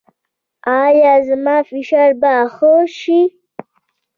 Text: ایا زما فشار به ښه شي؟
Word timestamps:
ایا 0.83 1.13
زما 1.27 1.57
فشار 1.69 2.11
به 2.21 2.33
ښه 2.55 2.73
شي؟ 2.97 3.21